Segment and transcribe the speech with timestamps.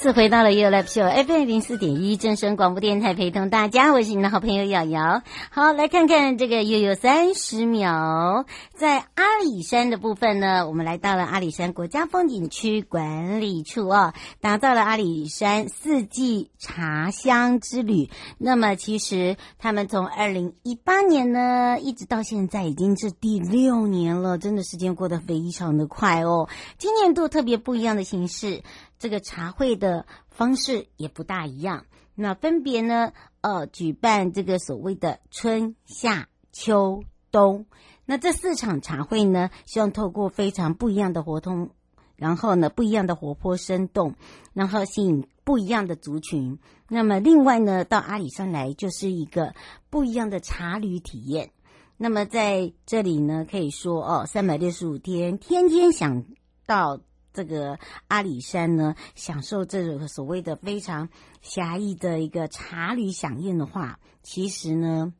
[0.00, 5.20] 次回到了 You Live Show FM 零四点一正声广播电台，陪同大家，我是你的好朋友瑶瑶。
[5.50, 18.08] 好，来看看这个又有三十秒，在阿里山的部分呢，我们来到了阿里山国家风景区管理处哦，打造了阿里山四季茶香之旅。
[18.38, 26.48] 那么，其实他们从二零一八年呢，一直到现在已经是第六年了，真的时间过得非常的快哦。
[26.78, 28.62] 今年度特别不一样的形式。
[29.00, 37.02] 这个茶会的方式也不大一样，那分别呢，呃，举办这个所谓的春夏秋
[37.32, 37.64] 冬，
[38.04, 41.70] 那这四场茶会呢，希望透过非常不一样的活动，
[42.16, 44.16] 然后呢，不一样的活泼生动，
[44.52, 46.58] 然后吸引不一样的族群。
[46.86, 49.54] 那么另外呢，到阿里山来就是一个
[49.88, 51.52] 不一样的茶旅体验。
[51.96, 56.26] 那么在这里呢，可以说哦，三百六十五天，天天想
[56.66, 57.00] 到。
[57.32, 61.08] 这个阿里山呢，享受这种所谓的非常
[61.40, 65.12] 狭义的一个茶旅响应的话，其实呢。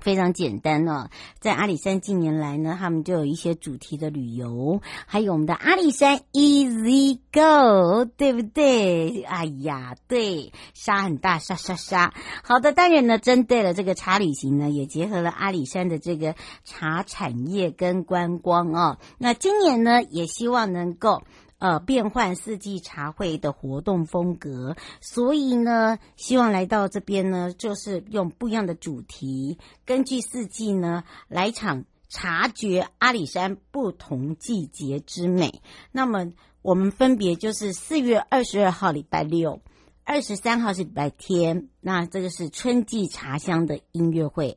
[0.00, 9.22] 非常简单哦，在阿里山近年来呢，他们就有一些主题的旅游，还有我们的阿里山 Easy Go，对不对？
[9.22, 12.12] 哎呀，对，沙很大，沙沙沙。
[12.42, 16.34] 好的，当然呢，针对了这个茶旅行呢，也结合了阿里山的这个
[16.64, 18.98] 茶产业跟观光哦。
[19.18, 21.22] 那今年呢，也希望能够。
[21.60, 35.60] 呃，变换四季茶会的活动风格，所以呢，希望来到这边呢，就是用不一样的主题，根据四季呢，来场察觉阿里山不同季节之美。
[35.92, 36.32] 那么，
[36.62, 39.60] 我们分别就是四月二十二号礼拜六，
[40.04, 44.56] 二十三号是礼拜天，那这个是春季茶香的音乐会。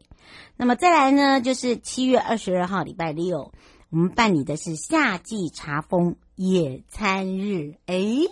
[0.56, 3.52] 那么再来呢，就是七月二十二号礼拜六，
[3.90, 6.16] 我们办理的是夏季茶风。
[6.36, 8.28] 野餐日，诶，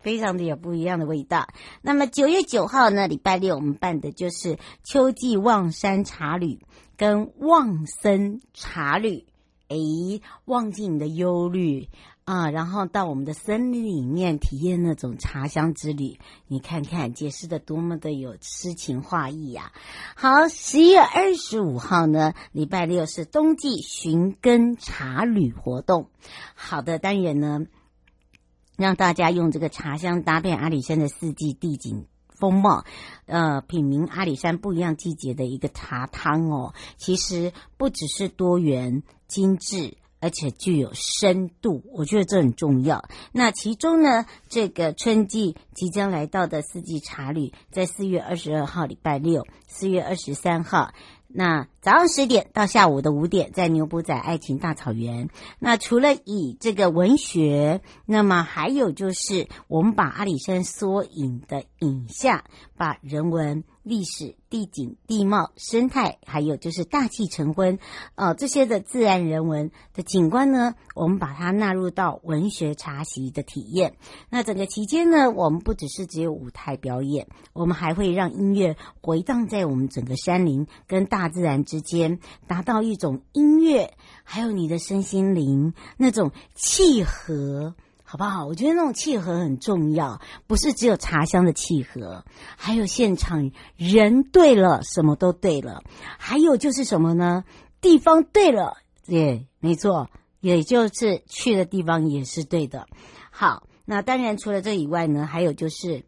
[0.00, 1.48] 非常的有不一样的味道。
[1.82, 6.60] 那么九月九号呢，礼拜六我们办的就是秋季望山茶旅
[6.96, 9.24] 跟望森茶旅，
[9.68, 11.88] 诶，忘记你的忧虑。
[12.28, 16.18] 啊，然后到我们的森林里面体验那种茶香之旅。
[16.46, 19.72] 你看看解释的多么的有诗情画意呀！
[20.14, 26.10] 好，十一月二十五号呢，礼拜六是冬季寻根茶旅活动。
[26.54, 27.60] 好的，当然呢，
[28.76, 32.84] 让大家用这个茶香搭配阿里山的四季地景风貌，
[33.24, 36.74] 呃，品茗阿里山不一样季节的一个茶汤哦。
[36.98, 39.96] 其实不只是多元精致。
[40.20, 43.04] 而且具有深度，我觉得这很重要。
[43.32, 50.92] 那其中呢，这个春季即将来到的四季茶旅，在四月二十二号礼拜六，四月二十三号。
[51.30, 55.28] 那早上十点到下午的五点，在牛埔仔爱情大草原。
[55.58, 62.44] 那除了以这个文学，那么还有就是我们把阿里山缩影的影像，
[62.78, 67.80] 把人文、历史、地景、地貌、生态，还有就是大气成昏，
[68.14, 73.96] 呃，这些的自然人文的景观呢，我们把它纳入到文学茶席的体验。
[74.30, 81.08] 那整个期间呢，我们不只是只有舞台表演，我们还会让音乐回荡在我们整个山林跟。
[81.08, 83.94] 大自然之间，达到一种音乐，
[84.24, 87.74] 还有你的身心灵那种契合，
[88.10, 88.46] 好不好？
[88.46, 92.24] 我觉得那种契合很重要，不是只有茶香的契合，
[92.56, 95.82] 还有现场人对了，什么都对了。
[96.18, 97.44] 还有就是什么呢？
[97.82, 100.08] 地方对了，也，没错，
[100.40, 102.86] 也就是去的地方也是对的。
[103.30, 106.06] 好，那当然除了这以外呢，还有就是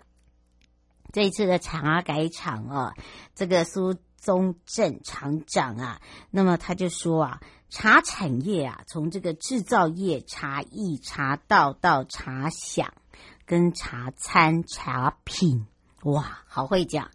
[1.12, 2.94] 这一次的茶改厂啊，
[3.34, 6.00] 这个苏宗正厂长啊，
[6.30, 7.40] 那么他就说啊。
[7.70, 12.92] 茶产业啊，从这个制造业、茶艺、茶道到茶享，
[13.46, 15.66] 跟茶餐、茶品，
[16.02, 17.10] 哇，好会讲，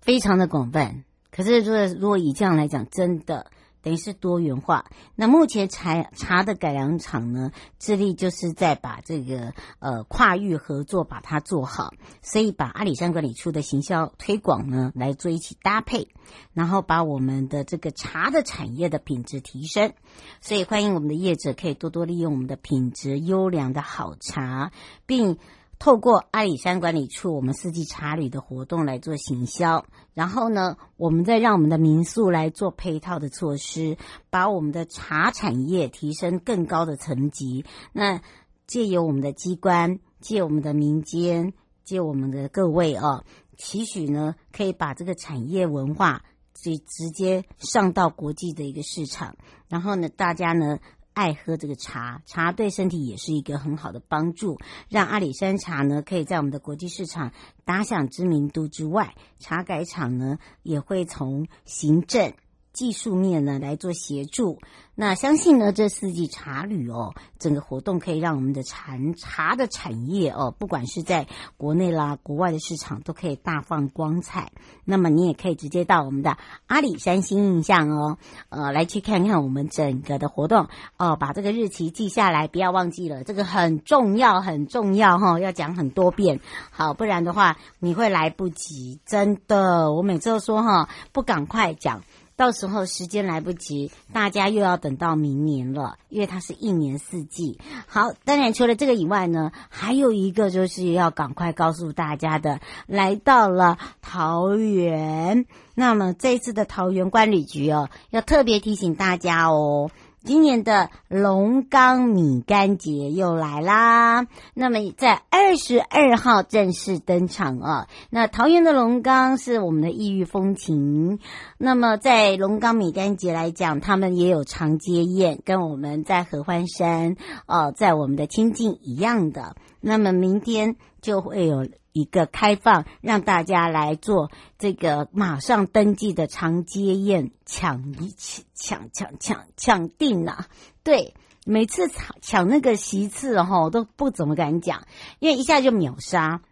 [0.00, 1.04] 非常的广泛。
[1.30, 3.50] 可是，如果如果以这样来讲，真的。
[3.86, 4.86] 等于是多元化。
[5.14, 16.08] 那目前茶茶的改良厂呢，致力就是在把这个呃跨域合作把它做好，所以把阿里山管理处的行销推广呢来做一起搭配，
[16.52, 19.92] 然后把我们的这个茶的产业的品质提升。
[20.40, 24.72] 所以欢迎我们的业者可以多多利用我们的品质优良的好茶，
[25.06, 25.38] 并。
[25.78, 29.84] 透过阿里山管理处，我们四季茶旅的活动来做行销，
[30.14, 33.98] 然后呢，我们再让我们的民宿来做配套的措施，
[34.30, 37.64] 把我们的茶产业提升更高的层级。
[37.92, 38.22] 那
[38.66, 41.52] 借由我们的机关，借我们的民间，
[41.84, 43.24] 借我们的各位哦，
[43.56, 46.24] 期许呢，可以把这个产业文化
[46.54, 49.36] 直直接上到国际的一个市场，
[49.68, 50.78] 然后呢，大家呢。
[51.16, 54.58] 爱喝这个茶，茶对身体也是一个很好的帮助，
[54.90, 57.32] 让阿里山茶呢可以在我们的国际市场
[57.64, 62.34] 打响知名度之外，茶改厂呢也会从行政。
[62.76, 64.58] 技术面呢来做协助，
[64.94, 71.26] 那相信呢这四季茶旅哦，整个活动可以让我们的茶茶的产业哦，不管是在
[71.56, 74.52] 国内啦、国外的市场都可以大放光彩。
[74.84, 76.36] 那么你也可以直接到我们的
[76.66, 78.18] 阿里山新印象哦，
[78.50, 80.68] 呃，来去看看我们整个的活动
[80.98, 86.40] 哦，把这个日期记下来，不要忘记了，这个很重要，很重要哈、要讲很多遍，
[86.70, 92.02] 好，不然的话你会来不及，真的，我每次都说哈，不赶快讲。
[92.36, 97.58] 到时候时间来不及，大家又要等到明年了，因为它是一年四季。
[97.86, 105.46] 好，当然除了这个以外呢，还有一个就是要赶快告诉大家的，来到了桃园。
[105.74, 109.90] 那么这次的桃园管理局哦，要特别提醒大家哦。
[110.26, 117.86] 今年的龙冈米干节又来啦，那么在二十二号正式登场哦。
[118.10, 121.20] 那桃园的龙冈是我们的异域风情，
[121.58, 127.14] 那么在龙冈米干节来讲，他们也有长街宴，跟我们在合欢山
[127.46, 129.54] 哦，在我们的清境一样的。
[129.80, 131.68] 那么明天就会有。
[131.96, 140.44] 一个开放，让大家来做这个马上登记的长街宴，抢一抢抢抢抢抢定呐！
[140.82, 141.14] 对，
[141.46, 144.86] 每次抢抢那个席次哈，都不怎么敢讲，
[145.20, 146.42] 因为一下就秒杀。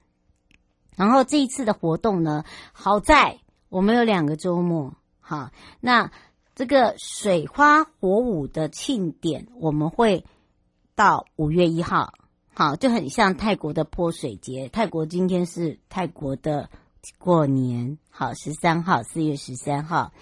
[0.97, 6.11] 然后这一次的活动呢，好在我们有两个周末，哈，那
[6.55, 10.25] 这个水花火舞的庆典，我们会
[10.95, 12.15] 到五月一号。
[12.57, 14.69] 好，就很像泰国的泼水节。
[14.69, 16.71] 泰国今天是泰国的
[17.19, 20.13] 过年，好，十三号，四月十三号。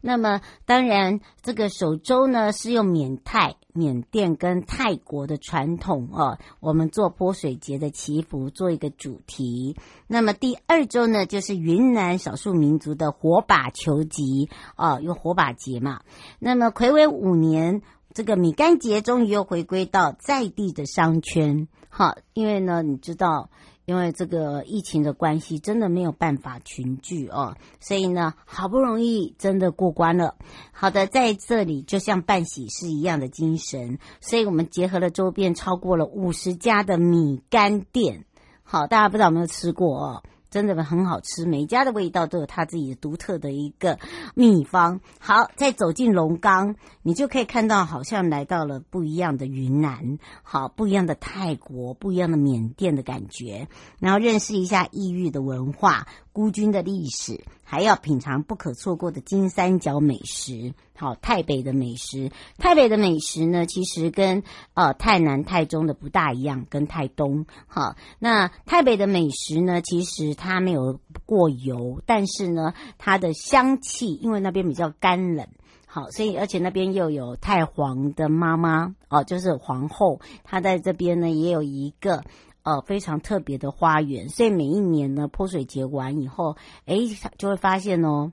[0.00, 9.76] 那么，当然，这个首周呢是用缅泰、缅甸跟泰国的传统哦，我们做泼水节的祈福做一个主题。
[10.06, 16.02] 那么第二周呢，就是云南少数民族的火把球集哦，用火把节嘛。
[16.38, 17.82] 那么睽违五年，
[18.14, 21.66] 这个米干节终于又回归到在地的商圈。
[21.92, 23.50] 好，因为呢，你知道，
[23.84, 30.36] 因为这个疫情的关系，真的没有办法群聚哦，所以呢，好不容易真的过关了。
[30.72, 38.24] 好的，在这里就像办喜事一样的精神，所以我们结合了周边超过了五十家的米干店。
[38.62, 40.22] 好，大家不知道有没有吃过哦？
[40.50, 43.98] 真的很好吃，每家的味道都有它自己独特的一个
[44.34, 45.00] 秘方。
[45.18, 53.68] 好，再走进龙岗，你就可以看到，好像来到了不一样的云南，好，不一样的泰国，不一样的缅甸的感觉，
[54.00, 56.06] 然后认识一下异域的文化。
[56.32, 60.74] 孤军的历史，还要品尝不可错过的金三角美食。
[60.96, 64.42] 好，泰北的美食，泰北的美食呢，其实跟
[64.74, 67.46] 呃泰南、泰中的不大一样，跟泰东。
[67.66, 75.48] 好，那泰北的美食呢，其实它没有过油，但是呢，它的香气，因为那边比较干冷，
[75.86, 82.24] 好，所以而且那边又有太皇的妈妈哦，就是皇后，她在这边呢也有一个。
[82.62, 88.32] 呃，非常特别的花园，所以每一年呢，泼水节完以后，诶，就会发现哦，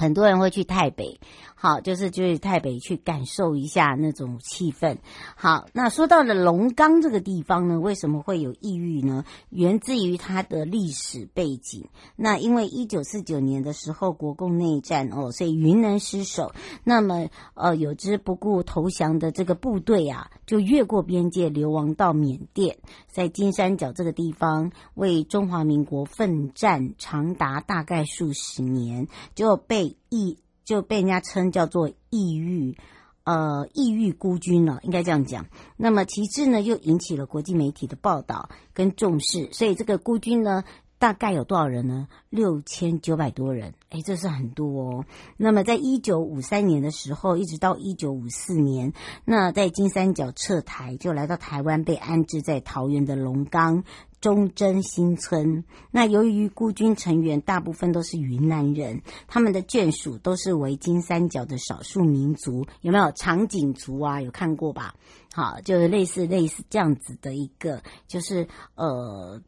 [0.00, 1.20] 很多人会去泰北，
[1.54, 4.96] 好，就是就去泰北去感受一下那种气氛。
[5.36, 9.26] 好，那说到了龙冈这个地方呢，为什么会有异域呢？
[9.50, 11.90] 源自于它的历史背景。
[12.16, 16.50] 那因为一九四九年的时候，国共内战哦，所以云南失守。
[16.82, 29.89] 那么呃，有支不顾投降的这个部队啊，就越过边界流亡到缅甸，在金三角这个地方为中华民国奋战长达大概数十年，就被。
[30.08, 32.76] 抑就被人家称叫做抑郁，
[33.24, 35.46] 呃，抑郁孤军了，应该这样讲。
[35.76, 40.64] 那么其次呢，又引起了国际媒体的报道跟重视，所以这个孤军呢，
[41.00, 42.06] 大概有多少人呢？
[42.28, 45.04] 六千九百多人，诶，这是很多哦。
[45.38, 48.92] 那么在一九五三年的时候，一直到一九五四年，
[49.24, 53.82] 那在金三角撤台，就来到台湾，被安置在桃园的龙岗。
[54.20, 55.64] 忠贞新村。
[55.90, 64.20] 那由于孤军成员大部分都是云南人，他们的眷属都是为金三角的少数民族，有没有长颈族啊？
[64.20, 64.94] 有看过吧？
[65.32, 69.40] 好，就是类似类似这样子的一个，就是呃，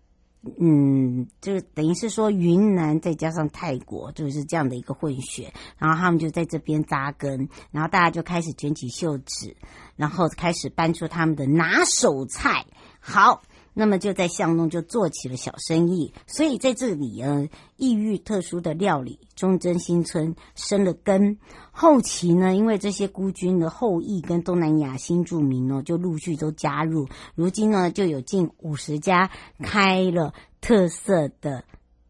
[0.58, 9.54] 嗯，就等于是说云南再加上泰国，就是这样的一个混血，然后他们就在这边扎根，然后大家就开始卷起袖子，
[9.96, 12.66] 然后开始搬出他们的拿手菜。
[13.00, 13.42] 好。
[13.74, 21.38] 那么就在巷弄就做起了小生意，所以在这里呃，异域特殊的料理忠贞新村生了根。
[21.70, 29.30] 后期呢，因为这些孤军的后裔跟东南亚新住民呢，就陆续都加入，如今呢就有近五十家
[29.62, 31.64] 开了特色的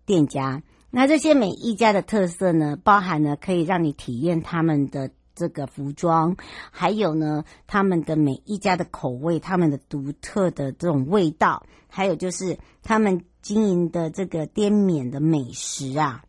[0.04, 0.62] 店家。
[0.90, 5.11] 那这些每一家的特色呢，包含了可以让你体验他们的。
[5.34, 6.36] 这个服装，
[6.70, 16.22] 还有呢，他们的每一家的口味，他们的独特的这种味道，还有就是他们经营的这个滇缅的美食啊，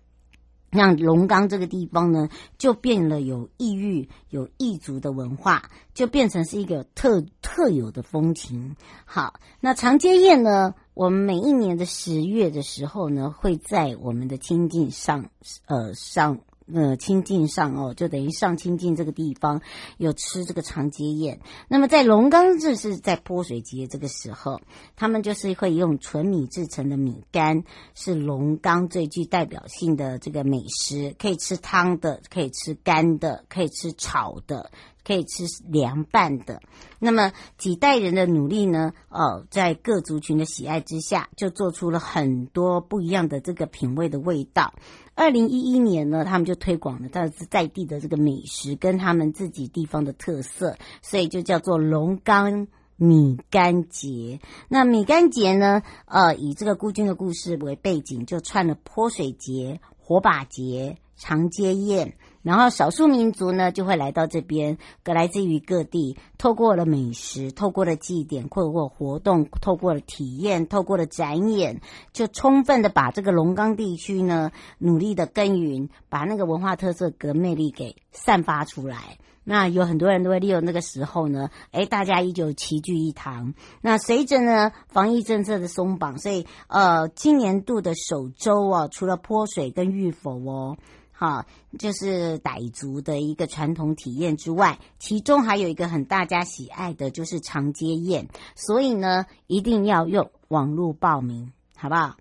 [0.70, 8.76] 让龙岗这个地方呢，就变了有异域、有异族的文化，就变成是一个特特有的风情。
[9.06, 15.30] 好，那长街宴呢，我们每一年的十月的时候呢，会在我们的清境上，
[15.68, 16.40] 呃，上。
[16.72, 19.62] 呃，清境上哦，就等于上清境这个地方
[19.98, 21.40] 有吃这个长街宴。
[21.68, 24.62] 那么在龙冈，这是在泼水节这个时候，
[24.96, 27.64] 他们就是会用纯米制成的米干，
[27.96, 34.72] 是龙冈最具代表性的这个美食，可以吃汤的，可以吃干的，可以吃炒的。
[35.06, 36.62] 可以吃凉拌的，
[36.98, 38.94] 那么几代人的努力呢？
[39.10, 44.74] 哦，在各族群的喜爱之下，就做出了很多不一样的这个品味的味道。
[45.16, 54.40] 二零一一年呢，他们就推广了他在地的这个美食跟他们自己地方的特色，所以就叫做龙岗米干节。
[54.70, 62.16] 那米干节呢，呃，以这个孤军的故事为背景，就串了泼水节、火把节、长街宴。
[62.44, 71.82] 然后少数民族呢，就会来到这边，各来自于各地，透过了美食，透过了祭典，透过活动，透过了体验，透过了展演，
[72.12, 79.18] 就充分的把这个龙冈地区呢，努力的耕耘，把那个文化特色跟魅力给散发出来。
[79.46, 83.54] 那有很多人都会利用那个时候呢，诶，大家依旧齐聚一堂。
[83.82, 90.78] 那随着呢防疫政策的松绑，所以呃，今年度的首周啊，除了泼水跟浴佛哦。
[91.16, 91.46] 好，
[91.78, 102.18] 就是傣族的一个传统体验之外，其中还有一个很大家喜爱的就是长街宴，所以呢，一定要用网络报名，好不好？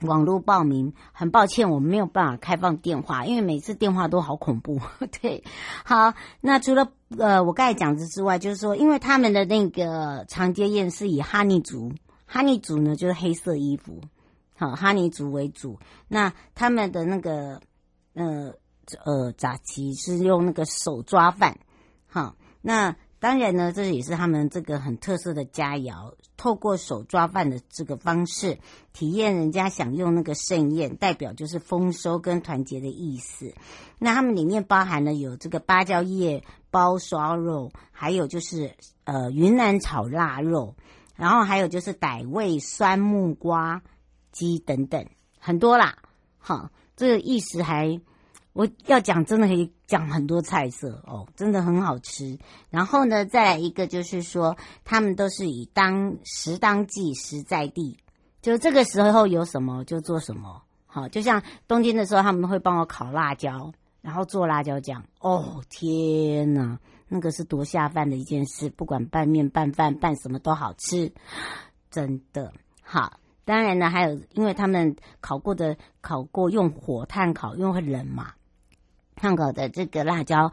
[0.00, 4.80] 网络报名，很抱歉，我们没有办法开放电话，因为每次电话都好恐怖。
[5.20, 5.44] 对，
[5.84, 6.88] 好，那除了
[7.18, 11.92] 呃我刚才讲的之外，就是说，因为他们的那个长街宴是以哈尼族，
[12.24, 14.00] 哈尼族呢就是黑色衣服，
[14.56, 15.78] 好，哈尼族为主，
[16.08, 17.60] 那他们的那个。
[18.14, 18.52] 呃
[19.04, 21.58] 呃，扎旗是用那个手抓饭，
[22.08, 26.14] 哈，那当然呢，这也是他们这个很特色的佳肴。
[26.36, 28.58] 透过手抓饭的这个方式，
[28.94, 33.52] 体验人家享用那个盛宴，代表就是丰收跟团结的意思。
[33.98, 38.74] 那他们里面包含了有这个芭蕉叶包烧肉，还有就是
[39.04, 40.74] 呃云南炒腊肉，
[41.14, 43.82] 然后还有就是傣味酸木瓜
[44.32, 45.06] 鸡等等，
[45.38, 45.98] 很多啦，
[46.38, 46.72] 哈。
[47.00, 47.98] 这个意思还，
[48.52, 52.38] 我要讲真的可以讲很多菜色哦，真的很好吃。
[52.68, 54.54] 然后呢，再来一个就是说，
[54.84, 57.96] 他们都是以当时当季时在地，
[58.42, 60.60] 就这个时候有什么就做什么。
[60.84, 65.02] 好，就像冬天的时候，他们会帮我烤辣椒，然后做辣椒酱。
[65.20, 66.78] 哦天哪，
[67.08, 71.10] 那个是多下饭的一件事，不管拌面、拌饭、拌什么都好吃，
[71.90, 72.52] 真的
[72.82, 73.19] 好。
[73.50, 78.34] 当然呢，还有，因为他们烤过的烤过用火炭烤，因为会冷嘛，
[79.16, 80.52] 炭烤的这个辣椒。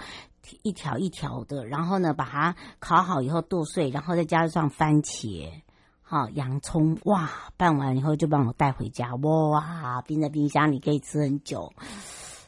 [0.64, 5.52] 一条一条的，然后呢，把它烤好以后剁碎，然后再加上番茄，
[6.02, 11.72] 好洋葱，哇，拌完以后就帮我带回家，哇，冰在冰箱里可以吃很久。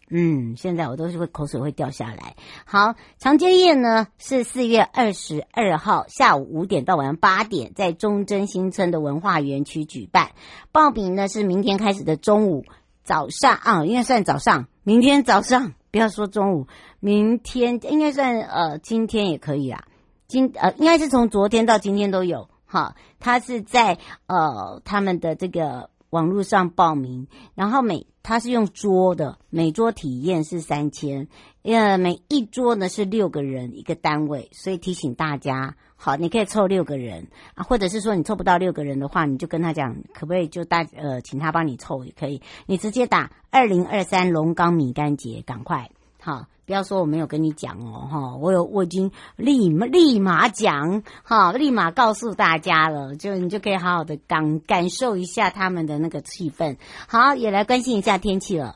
[0.09, 2.35] 嗯，现在我都是会口水会掉下来。
[2.65, 10.31] 好，长街宴呢是四月二十二号下午五点到晚上八点，在中正新村的文化园区举办。
[10.71, 12.65] 报名呢是明天开始的中午
[13.03, 15.73] 早上啊，应该算早上，明天早上。
[15.91, 16.67] 不要说中午，
[16.99, 19.85] 明天应该算呃，今天也可以啦。
[20.27, 22.95] 今呃，应该是从昨天到今天都有哈。
[23.19, 23.97] 他是在
[24.27, 31.27] 呃他们的这个网络上报名，然后每他是用桌的，每桌体验是三千，
[31.63, 45.89] 呃，每一桌呢是六个人一个单位，所以提醒大家，好，你可以凑六个人啊，或者是说你凑不到六个人的话，你就跟他讲，可不可以就大呃，请他帮你凑也可以，你直接打二零二三龙岗米干节，赶快，
[46.21, 58.75] 好，不要说我没有跟你讲哦，哈，我有我已经立立马讲，哈，立马告诉大家了，就你就可以好好的感感受一下他们的那个气氛，好，也来关心一下天气了。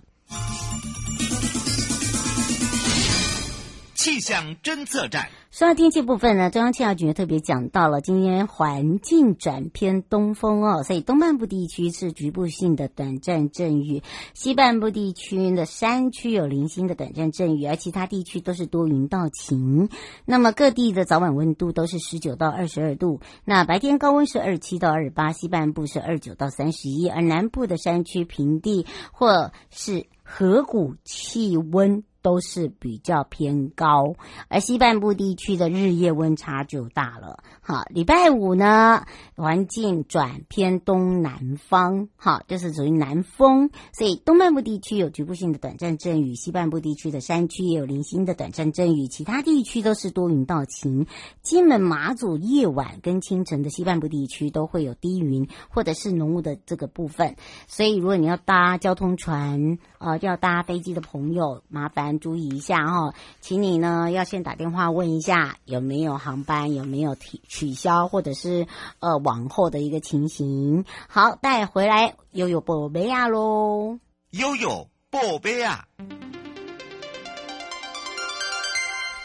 [4.03, 5.29] 气象侦测站。
[5.49, 19.87] 说到天气部分呢，中央气象局特别讲到了，今天环境转偏东风哦，所以东半部地区是局部性的短暂阵雨，西半部地区的山区有零星的短暂阵雨，而其他地区都是多云到晴。
[20.25, 32.03] 那么各地的早晚温度都是十九到二十二度，那白天高温是二七到二十八，西半部是二九到三十一，而南部的山区平地或是河谷气温。
[32.23, 34.15] 都是比较偏高，
[34.47, 37.43] 而西半部地区的日夜温差就大了。
[37.61, 51.05] 好，礼拜五呢，环境转偏东南方，好，就是属于南风，所以东半部地区有局部性的短暂阵雨，西半部地区的山区也有零星的短暂阵雨，其他地区都是多云到晴。
[51.41, 57.35] 金门、马祖夜晚跟清晨的西半部地区都会有低云或者是浓雾的这个部分，
[57.67, 62.12] 所以如果你要搭交通船，呃，要搭飞机的朋友，麻烦。
[62.19, 68.67] 注意一下哈，请你呢要先打电话问一下有没有航班，有没有取取消或者是
[68.99, 70.85] 呃往后的一个情形。
[71.07, 73.99] 好，带回来悠悠宝贝呀喽，
[74.31, 75.85] 悠悠宝贝呀。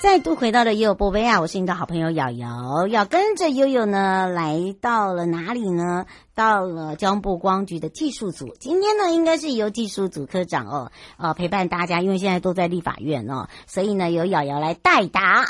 [0.00, 1.40] 再度回到了悠悠宝贝啊！
[1.40, 6.06] 我是你的好朋友瑶瑶，要跟着悠悠呢，来到了哪里呢？
[6.36, 8.54] 到了江部光局的技术组。
[8.60, 15.46] 今天呢，应该是由技术组科长哦，呃，陪伴大家，因为现在都在立法院哦，所以呢，由瑶瑶来代答，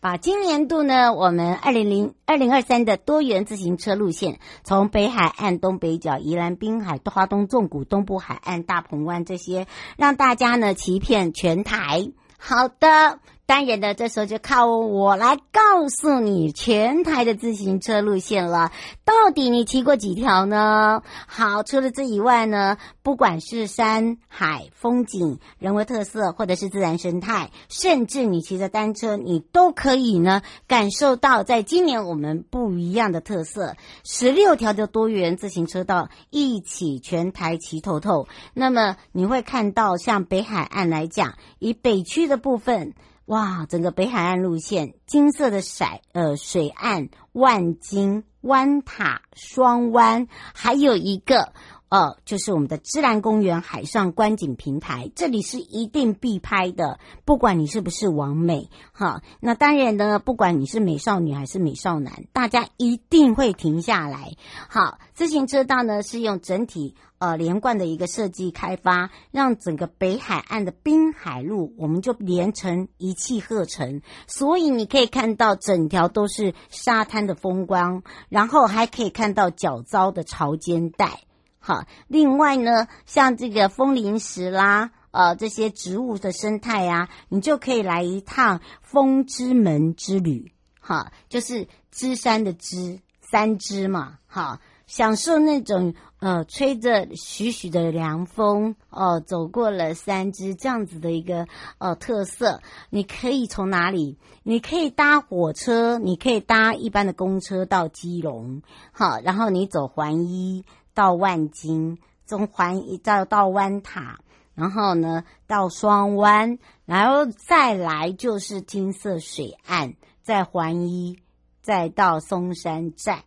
[0.00, 9.66] 把今年度呢，我们二零零二零二三的多元自行车路线，从北海岸、东北角、宜兰滨海、花东纵谷、东部海岸、大鹏湾这些，
[9.98, 12.10] 让大家呢骑遍全台。
[12.38, 13.18] 好的。
[13.50, 18.70] 当然的，这时候就靠我来告诉你全台的自行车路线了。
[19.04, 21.02] 到底你骑过几条呢？
[21.26, 38.28] 好，除了这以外呢，不管是山海风景、人文特色，或者是自然生态，甚至你骑着单车，你都可以呢感受到，在今年我们不一样的特色，十六条的多元自行车道一起全台骑透透。
[38.54, 42.94] 那么你会看到，像北海岸来讲，以北区的部分。
[43.30, 51.52] 哇，整个北海岸路线，金色的色呃水岸、万金湾塔、双湾，还有一个
[51.90, 59.22] 呃，就是我们的芝兰公园海上观景平台，这里是一定必拍的，不管你是不是王美哈。
[59.40, 64.32] 那当然呢，不管你是美少女还是美少男，大家一定会停下来。
[64.68, 66.94] 好，自行车道呢是用整体。
[67.18, 74.00] 呃，连贯的一个设计开发，让整个北海岸的滨海路，我们就连成一气呵成。
[74.26, 81.20] 所以你可以看到整条都是沙滩的风光，然后还可以看到角遭的潮间带。
[81.60, 90.52] 好，另外呢，像这个风铃石啦，呃，这些植物的生态啊，你就可以来一趟风之门之旅。
[90.80, 94.18] 好，就是芝山的芝，三芝嘛。
[94.26, 94.58] 好。
[94.86, 101.46] 享受那种呃吹着徐徐的凉风哦、呃，走过了三芝这样子的一个
[101.78, 104.18] 呃特色，你可以从哪里？
[104.42, 110.64] 你可以搭火车，你可以搭一般的公车到基隆，好，然后你走环一
[110.94, 114.20] 到万金，从环一到到湾塔，
[114.54, 121.18] 然后呢到双湾，然后再来就是金色水岸，再环一
[121.60, 123.24] 再到松山站。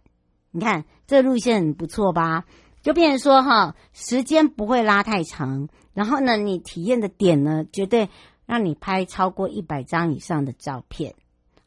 [0.51, 2.45] 你看这路线很不错吧？
[2.81, 8.09] 就变成说哈，时间不会拉太长，然后呢，你体验的点呢，绝对
[8.45, 11.15] 让你拍超过一百张以上的照片。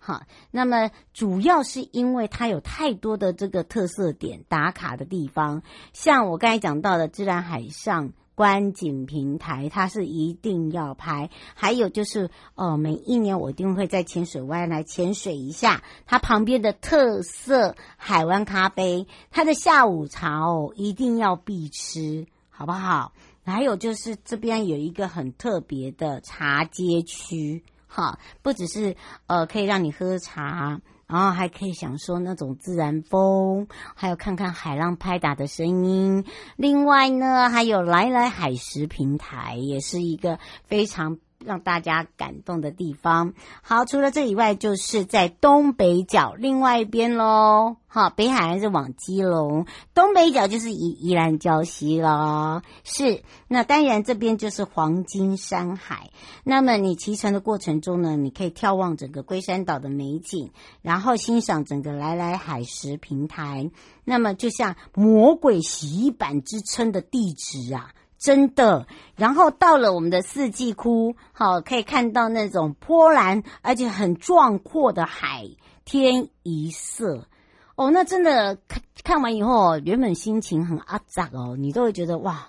[0.07, 11.29] 好，那么主要是因为它有太多的这个特色点打卡的地方，像我刚才讲到的自然海上观景平台，它是一定要拍。
[11.57, 23.13] 还有就是，哦，每一年我一定会在浅水湾来潜水一下，它旁边的特色海湾咖啡，它的下午茶哦，一定要必吃，好不好？
[23.45, 27.65] 还有就是这边有一个很特别的茶街区。
[27.87, 28.97] 好，不只是
[29.27, 36.25] 呃可以让你喝茶，然后还可以享受那种自然风，还有看看海浪拍打的声音。
[36.57, 41.19] 另外呢，还有来来海食平台，也是一个非常。
[41.47, 43.33] 让大家感动的地方。
[43.63, 47.77] 好，除了这以外，就是在东北角另外一边喽。
[47.87, 52.63] 好，北海岸是往基隆，东北角就是宜宜兰礁溪了。
[52.85, 56.11] 是，那当然这边就是黄金山海。
[56.45, 60.51] 那么你骑乘的过程中呢，你可以眺望整个龟山岛的美景，
[60.83, 63.71] 然后欣赏整个来来海石平台。
[64.05, 67.93] 那么就像魔鬼洗衣板之称的地址啊。
[68.19, 75.49] 真的，然后到了我们的四季窟，好，可以看到那种波澜而且很壮阔的海
[75.85, 77.29] 天一色
[77.75, 77.91] 哦。
[77.91, 82.49] 那真的看看完以后，原本心情很阿杂哦，你都会觉得哇，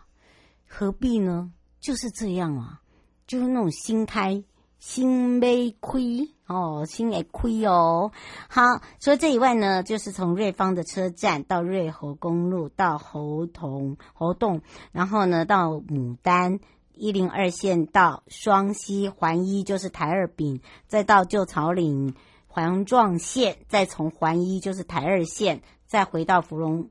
[0.67, 1.51] 何必呢？
[1.79, 2.81] 就是这样啊，
[3.27, 4.43] 就是那种心态
[4.79, 6.29] 心没亏。
[6.47, 8.13] 哦，心也亏哦。
[8.47, 8.61] 好，
[9.01, 14.61] 除了这以外呢，就是从瑞芳的车站到瑞猴公路到猴硐猴洞，
[14.93, 16.61] 然后呢到牡丹
[16.93, 22.15] 一零二线到双溪环一，就是台二丙，再到旧草岭
[22.47, 26.89] 环状线，再从环一就是台二线，再回到芙蓉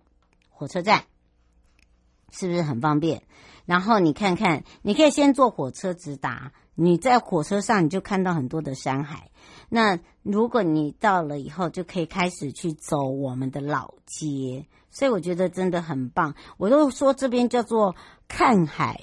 [0.51, 1.05] 火车站，
[2.31, 3.23] 是不是很方便？
[3.65, 9.31] 然后你看看，你可以先坐火车直达，你在火车上你就看到很多的山海。
[9.69, 16.35] 那如果你到了以后，就可以开始去走我们的老街，所以我觉得真的很棒。
[16.57, 17.97] 我都说这边叫做
[18.29, 19.01] 看海，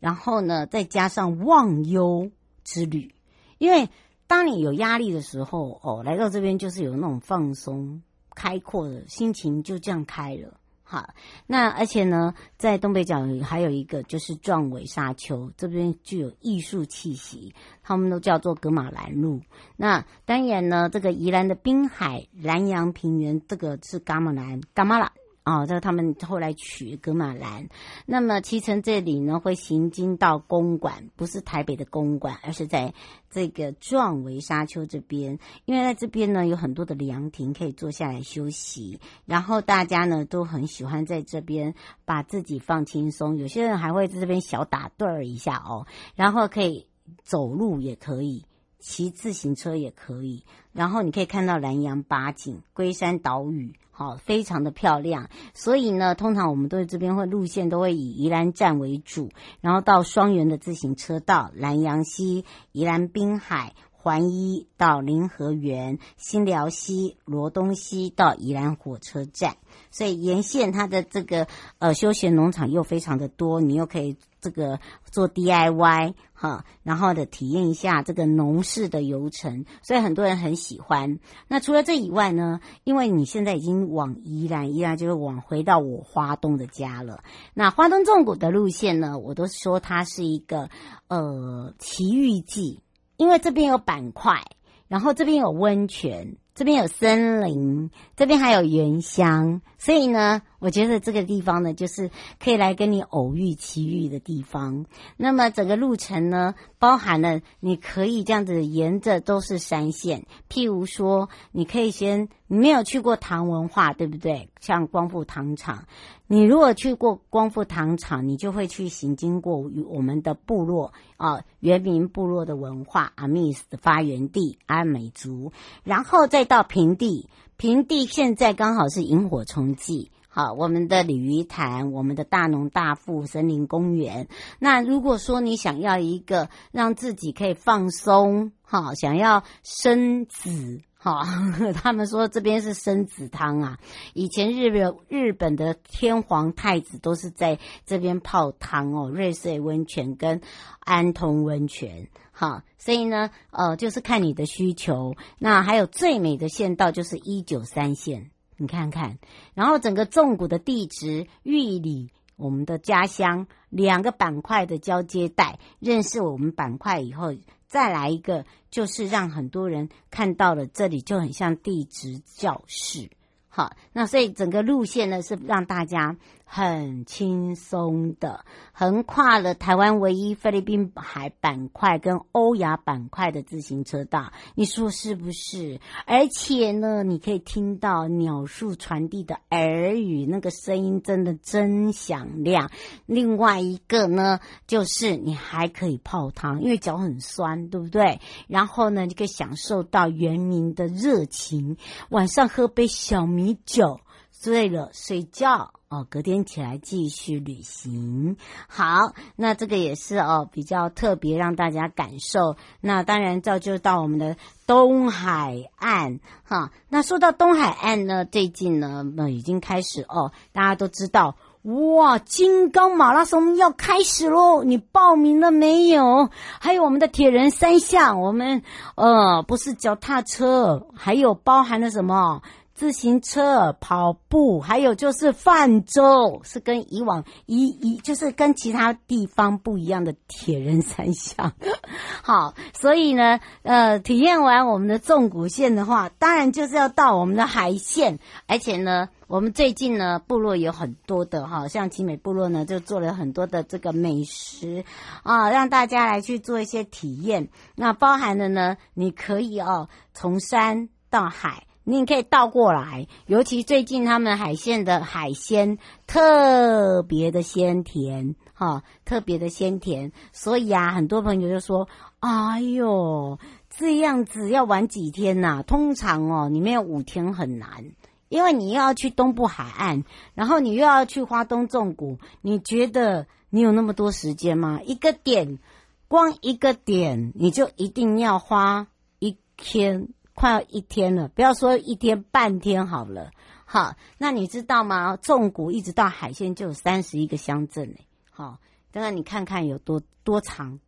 [0.00, 2.30] 然后呢再加上忘忧
[2.64, 3.14] 之旅，
[3.56, 3.88] 因为
[4.26, 8.02] 当你有压力的时候，哦，来到这边就是有那种放松、
[8.34, 10.58] 开阔的心情，就这样开了。
[10.92, 11.14] 好，
[11.46, 19.40] 那而且呢，在东北角还有一个就是壮伟沙丘，这边具有艺术气息，他们都叫做格马兰路。
[19.74, 25.10] 那当然呢，这个宜兰的滨海南洋平原，这个是伽马兰，伽马兰。
[25.44, 27.68] 哦，这个他们后来取格玛兰。
[28.06, 32.94] 那么骑乘这里呢，会行经到公馆，不是台北的公馆，而是在
[33.30, 35.38] 这个壮围沙丘这边。
[35.64, 41.74] 因为在这边呢，有很多的凉亭可以坐下来休息，然后大家呢都很喜欢在这边
[42.04, 43.36] 把自己放轻松。
[43.36, 46.86] 有些人还会在这边小打盹儿一下哦，然后可以
[47.24, 48.44] 走路也可以。
[48.84, 55.28] 骑自行车也可以，然后你可以看到南洋八景、龟山岛屿，好，非常的漂亮。
[55.54, 59.28] 所以呢，通常我们都这边会路线都会以宜兰站为主，
[59.60, 63.74] 然后到双园的自行车道、兰阳溪、宜兰滨海。
[64.02, 69.54] 环一到林和园、新寮溪、罗东溪到宜兰火车站，
[69.92, 71.46] 所以沿线它的这个
[71.78, 74.80] 呃休闲农场又非常的多，你又可以这个
[75.12, 81.20] 做 DIY 哈，然后的体验一下这个农事的游程，所以很多人很喜欢。
[81.46, 87.22] 那除了这以外呢，因为你现在已经往宜兰，宜兰就是往回到我花东的家了。
[87.54, 90.70] 那花东纵谷的路线呢，我都说它是一个
[91.06, 92.80] 呃奇遇记。
[93.16, 94.42] 因为这边有板块，
[94.88, 104.86] 然后这边有温泉，这边有森林，这边还有原乡，所以呢，我觉得这个地方呢，就是可以来跟你偶遇奇遇的地方。
[105.16, 112.28] 那么整个路程呢，包含了你可以这样子沿着都是山线，譬如说，你可以先。
[112.48, 114.50] 你没有去过唐文化，对不对？
[114.60, 115.86] 像光复糖厂，
[116.26, 125.50] 你如果去过光复糖厂，你就会去行经过与我们的部落啊，原民部落的文化，阿密斯的发源地阿美族，
[125.82, 134.28] 然后再到平地，平地现在刚好是萤火虫季，好，我们的鲤鱼潭，我们的大农大富森林公园。
[134.58, 140.80] 那如果说你想要一个让自己可以放松，哈，想要生子。
[140.96, 141.26] 哈，
[141.74, 143.76] 他们说这边是生子汤啊。
[144.14, 150.40] 以前日本日本的天皇太子都是在这边泡汤哦，瑞穗温泉跟
[150.78, 152.06] 安通温泉。
[152.30, 155.14] 哈，所以呢，呃，就是看你的需求。
[155.38, 159.20] 那还有最美的县道就是一九三线，你看看。
[159.54, 167.36] 然后整个纵谷的地质，玉里，我们的家乡，两个板块的交接带，认识我们板块以后。
[167.68, 173.10] 再来一个就是让很多人看到了这里就很像地质教室。
[173.48, 176.16] 好，那所以整个路线呢是让大家
[176.54, 185.80] 很轻松的横跨了台湾唯一菲律宾海板块跟欧亚板块的自行车道，你说是不是？
[186.04, 192.70] 而且呢，你可以听到鸟树传递的耳语，那个声音真的真响亮。
[193.06, 198.20] 另外一个呢，就是你还可以泡汤，因为脚很酸，对不对？
[198.46, 201.78] 然后呢，你可以享受到原民的热情，
[202.10, 203.56] 晚上喝杯小米。
[203.64, 208.38] 酒醉了睡觉哦，隔天起来继续旅行。
[208.66, 212.56] 好，那这个也是哦，比较特别让大家感受。
[212.80, 216.70] 那当然造就到我们的东海岸哈。
[216.88, 224.64] 那说到东海岸呢，最近呢，那已经开始哦，大家都知道哇，金刚马拉松要开始喽！
[224.64, 226.30] 你报名了没有？
[226.58, 228.62] 还有我们的铁人三项，我们
[228.94, 232.40] 呃不是脚踏车，还有包含了什么？
[232.82, 241.52] 自行车、跑步，还有就是泛舟，是跟以往一一就是跟其他地方不一样的铁人三项。
[242.24, 248.18] 好，所以呢，呃，体验完我们的纵谷线的话，当然就是要到我们的海线，
[248.48, 254.84] 而且呢，我们最近呢，部落有很多的哈，像奇美部落呢，就做了很多的这个美食
[255.22, 257.48] 啊，让大家来去做一些体验。
[257.76, 261.62] 那包含的呢，你可以哦，从山到海。
[261.84, 271.88] 你可以倒过来，尤其最近他们海鲜的海鲜特别的鲜甜，哈，特别的鲜甜，所以啊，很多朋友就说
[272.20, 277.92] ：“哎呦，这样子要玩几天呐、通常哦，你没有五天很难，
[278.28, 284.80] 因为你又要去东部海岸，然后你又要去花东纵谷，你觉得你有那么多时间吗？
[284.84, 285.58] 一个点，
[286.06, 288.86] 光一个点，你就一定要花
[289.18, 293.30] 一天。”快要一天了，不要说一天半天好了。
[293.64, 295.16] 好，那你知道吗？
[295.16, 297.96] 纵谷一直到海线就有三十一个乡镇呢。
[298.30, 298.58] 好，
[298.90, 300.78] 等等你看看有多多长，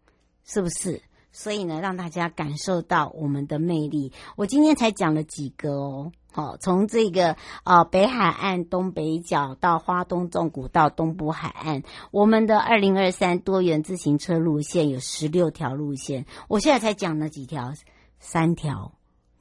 [0.44, 1.02] 是不是？
[1.32, 4.12] 所以呢，让大家感受到我们的魅力。
[4.36, 6.12] 我今天才讲了几个哦。
[6.32, 16.26] 好，从这个啊、北海岸东北角到花东纵谷到东部海岸，我们的二零二三多元自行车路线有十六条路线。
[16.48, 17.72] 我现在才讲了几条，
[18.18, 18.92] 三条。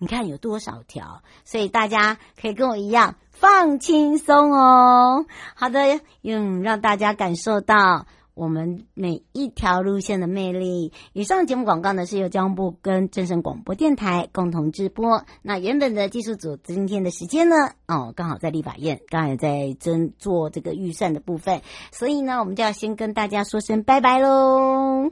[0.04, 5.26] 你看有多少条，所以大家可以跟我一样放轻松哦。
[5.56, 10.92] 好的，嗯，让大家感受到我们每一条路线的魅力。
[11.13, 15.24] 以上节目广告呢是由交通部跟正声广播电台共同直播。
[15.42, 17.56] 那原本的技术组今天的时间呢，
[17.88, 21.62] 哦，刚好在立法院，刚才在争做这个预算的部分，
[21.94, 25.12] 所以呢，我们就要先跟大家说声拜拜喽。